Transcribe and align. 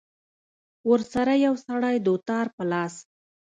ورسره 0.89 1.33
يو 1.45 1.53
سړى 1.65 1.95
دوتار 2.07 2.45
په 2.55 2.63
لاس. 2.71 2.95